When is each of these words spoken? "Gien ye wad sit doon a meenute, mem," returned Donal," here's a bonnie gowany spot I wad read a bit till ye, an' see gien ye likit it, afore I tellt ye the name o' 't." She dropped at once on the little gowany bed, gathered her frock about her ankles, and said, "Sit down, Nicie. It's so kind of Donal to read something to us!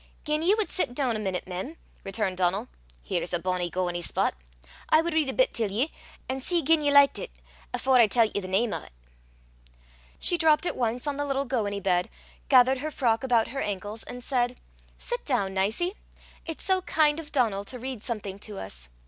"Gien 0.25 0.41
ye 0.41 0.55
wad 0.57 0.67
sit 0.71 0.95
doon 0.95 1.15
a 1.15 1.19
meenute, 1.19 1.45
mem," 1.45 1.77
returned 2.03 2.35
Donal," 2.37 2.69
here's 3.09 3.35
a 3.35 3.39
bonnie 3.39 3.69
gowany 3.69 4.01
spot 4.01 4.33
I 4.89 4.99
wad 4.99 5.13
read 5.13 5.29
a 5.29 5.31
bit 5.33 5.53
till 5.53 5.69
ye, 5.69 5.91
an' 6.27 6.41
see 6.41 6.63
gien 6.63 6.81
ye 6.81 6.89
likit 6.89 7.25
it, 7.25 7.31
afore 7.71 7.97
I 7.99 8.07
tellt 8.07 8.31
ye 8.33 8.41
the 8.41 8.47
name 8.47 8.73
o' 8.73 8.79
't." 8.81 8.89
She 10.17 10.39
dropped 10.39 10.65
at 10.65 10.75
once 10.75 11.05
on 11.05 11.17
the 11.17 11.25
little 11.25 11.45
gowany 11.45 11.81
bed, 11.81 12.09
gathered 12.49 12.79
her 12.79 12.89
frock 12.89 13.23
about 13.23 13.49
her 13.49 13.61
ankles, 13.61 14.01
and 14.01 14.23
said, 14.23 14.59
"Sit 14.97 15.23
down, 15.23 15.53
Nicie. 15.53 15.93
It's 16.47 16.63
so 16.63 16.81
kind 16.81 17.19
of 17.19 17.31
Donal 17.31 17.63
to 17.65 17.77
read 17.77 18.01
something 18.01 18.39
to 18.39 18.57
us! 18.57 18.89